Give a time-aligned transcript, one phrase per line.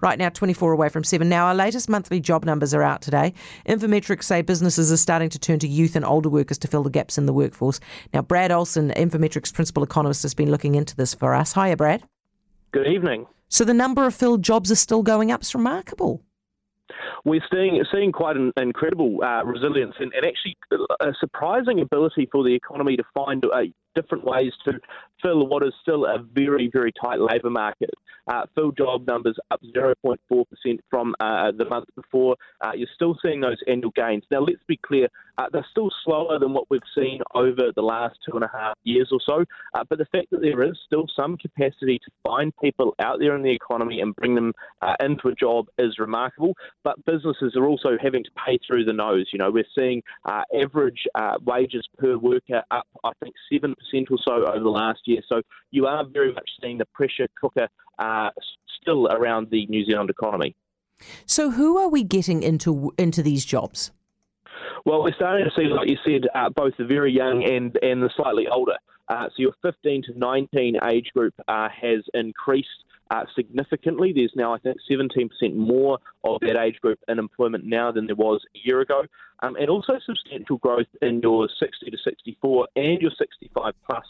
[0.00, 1.28] Right now, 24 away from 7.
[1.28, 3.34] Now, our latest monthly job numbers are out today.
[3.66, 6.90] Infometrics say businesses are starting to turn to youth and older workers to fill the
[6.90, 7.80] gaps in the workforce.
[8.14, 11.54] Now, Brad Olsen, Infometrics principal economist, has been looking into this for us.
[11.54, 12.04] Hiya, Brad.
[12.72, 13.26] Good evening.
[13.48, 15.40] So the number of filled jobs is still going up.
[15.40, 16.22] It's remarkable
[17.24, 20.56] we're seeing seeing quite an incredible uh, resilience and, and, actually
[21.00, 23.44] a surprising ability for the economy to find
[23.94, 24.72] different ways to
[25.22, 27.90] fill what is still a very, very tight labour market.
[28.28, 30.16] Uh, fill job numbers up 0.4%
[30.90, 32.36] from uh, the month before.
[32.64, 34.22] Uh, you're still seeing those annual gains.
[34.30, 35.08] Now, let's be clear,
[35.38, 38.76] uh, they're still slower than what we've seen over the last two and a half
[38.84, 39.44] years or so.
[39.88, 43.42] But the fact that there is still some capacity to find people out there in
[43.42, 44.52] the economy and bring them
[45.00, 46.54] into a job is remarkable.
[46.84, 49.26] But businesses are also having to pay through the nose.
[49.32, 51.04] You know, we're seeing average
[51.44, 53.74] wages per worker up, I think, 7%
[54.10, 55.22] or so over the last year.
[55.28, 55.40] So
[55.70, 58.30] you are very much seeing the pressure cooker uh,
[58.80, 60.54] still around the New Zealand economy.
[61.26, 63.92] So who are we getting into into these jobs?
[64.84, 68.02] Well, we're starting to see, like you said, uh, both the very young and and
[68.02, 68.76] the slightly older.
[69.08, 72.68] Uh, so your 15 to 19 age group uh, has increased
[73.10, 74.12] uh, significantly.
[74.14, 78.16] There's now, I think, 17% more of that age group in employment now than there
[78.16, 79.04] was a year ago,
[79.42, 84.04] um, and also substantial growth in your 60 to 64 and your 65 plus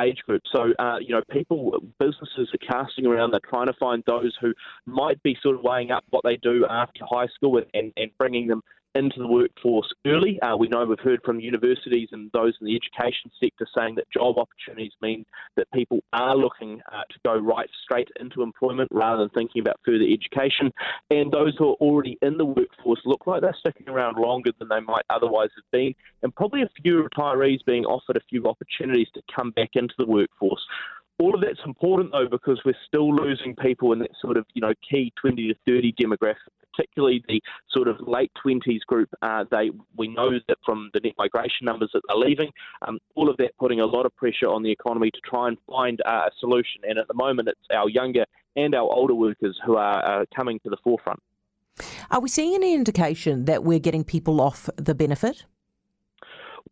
[0.00, 0.42] age group.
[0.52, 4.52] So, uh, you know, people, businesses are casting around, they're trying to find those who
[4.86, 8.48] might be sort of weighing up what they do after high school and, and bringing
[8.48, 8.62] them
[8.94, 10.40] into the workforce early.
[10.40, 14.10] Uh, we know we've heard from universities and those in the education sector saying that
[14.10, 15.24] job opportunities mean
[15.56, 19.80] that people are looking uh, to go right straight into employment rather than thinking about
[19.84, 20.72] further education.
[21.10, 24.68] And those who are already in the workforce look like they're sticking around longer than
[24.68, 29.08] they might otherwise have been, and probably a few retirees being offered a few opportunities
[29.14, 30.64] to come back into the workforce
[31.20, 34.60] all of that's important though because we're still losing people in that sort of you
[34.60, 36.34] know key 20 to 30 demographic
[36.74, 41.14] particularly the sort of late 20s group, uh, they we know that from the net
[41.18, 42.50] migration numbers that they're leaving,
[42.86, 45.56] um, all of that putting a lot of pressure on the economy to try and
[45.68, 46.82] find uh, a solution.
[46.88, 48.24] And at the moment, it's our younger
[48.56, 51.20] and our older workers who are uh, coming to the forefront.
[52.10, 55.44] Are we seeing any indication that we're getting people off the benefit?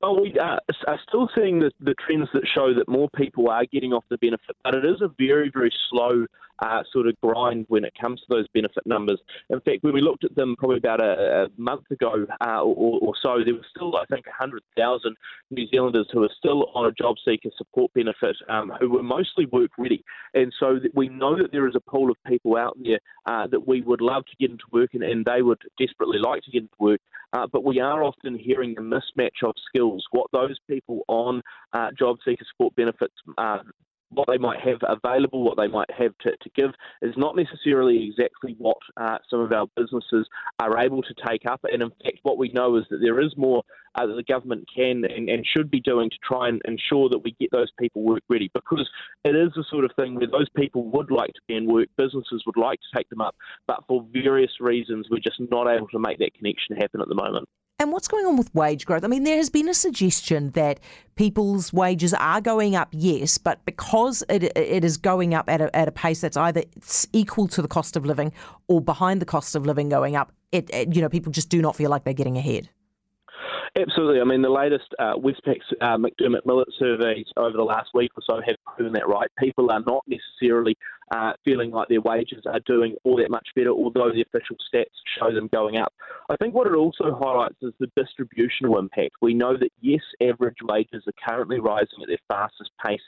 [0.00, 3.64] Well, we are, are still seeing the, the, trends that show that more people are
[3.66, 6.26] getting off the benefit, but it is a very, very slow
[6.62, 9.20] uh, sort of grind when it comes to those benefit numbers.
[9.50, 13.00] In fact, when we looked at them probably about a, a month ago uh, or,
[13.02, 15.16] or, so, there were still, I think, 100,000
[15.50, 19.46] New Zealanders who are still on a job seeker support benefit um, who were mostly
[19.46, 20.04] work ready.
[20.34, 23.66] And so we know that there is a pool of people out there uh, that
[23.66, 26.62] we would love to get into work and, and they would desperately like to get
[26.62, 27.00] into work.
[27.32, 30.04] Uh, but we are often hearing a mismatch of skills.
[30.10, 31.42] What those people on
[31.72, 33.58] uh, job seeker support benefits uh,
[34.12, 38.08] what they might have available, what they might have to, to give, is not necessarily
[38.08, 40.28] exactly what uh, some of our businesses
[40.60, 41.60] are able to take up.
[41.64, 43.62] And in fact, what we know is that there is more
[43.94, 47.18] uh, that the government can and, and, should be doing to try and ensure that
[47.18, 48.88] we get those people work ready because
[49.24, 51.88] it is the sort of thing where those people would like to be in work,
[51.98, 53.34] businesses would like to take them up,
[53.66, 57.14] but for various reasons, we're just not able to make that connection happen at the
[57.14, 57.46] moment.
[57.82, 59.02] And what's going on with wage growth?
[59.02, 60.78] I mean, there has been a suggestion that
[61.16, 65.74] people's wages are going up, yes, but because it, it is going up at a,
[65.76, 66.62] at a pace that's either
[67.12, 68.32] equal to the cost of living
[68.68, 71.60] or behind the cost of living going up, it, it you know people just do
[71.60, 72.70] not feel like they're getting ahead.
[73.76, 74.20] Absolutely.
[74.20, 78.22] I mean, the latest uh, Westpac's uh, McDermott Miller surveys over the last week or
[78.24, 79.28] so have proven that right.
[79.40, 80.76] People are not necessarily
[81.12, 84.86] uh, feeling like their wages are doing all that much better, although the official stats
[85.18, 85.92] show them going up.
[86.30, 89.16] I think what it also highlights is the distributional impact.
[89.20, 93.00] We know that, yes, average wages are currently rising at their fastest pace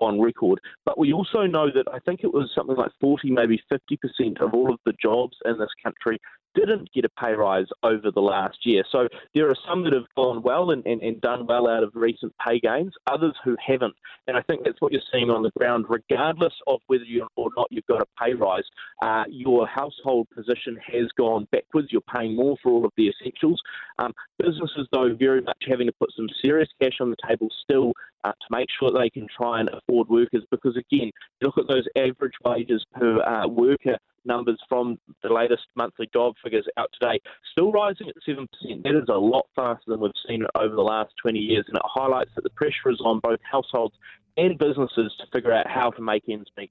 [0.00, 3.62] on record, but we also know that I think it was something like 40, maybe
[3.72, 6.18] 50% of all of the jobs in this country
[6.54, 8.82] didn't get a pay rise over the last year.
[8.90, 11.90] So there are some that have gone well and, and, and, done well out of
[11.94, 13.94] recent pay gains, others who haven't.
[14.26, 17.50] And I think that's what you're seeing on the ground, regardless of whether you or
[17.56, 18.64] not you've got a pay rise.
[19.02, 21.88] Uh, your household position has gone backwards.
[21.90, 23.60] You're paying more for all of the essentials.
[23.98, 27.92] Um, businesses, though, very much having to put some serious cash on the table still
[28.24, 31.10] uh, to make sure they can try and afford workers because, again,
[31.42, 36.66] look at those average wages per uh, worker numbers from the latest monthly job figures
[36.76, 37.20] out today,
[37.52, 38.46] still rising at 7%.
[38.82, 41.82] That is a lot faster than we've seen over the last 20 years, and it
[41.84, 43.94] highlights that the pressure is on both households
[44.36, 46.70] and businesses to figure out how to make ends meet.